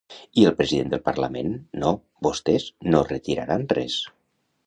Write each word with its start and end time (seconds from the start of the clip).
I 0.43 0.45
el 0.49 0.53
president 0.61 0.87
del 0.93 1.03
parlament: 1.09 1.51
No, 1.83 1.91
vostès 2.27 2.65
no 2.95 3.05
retiraran 3.13 3.69
res. 3.81 4.01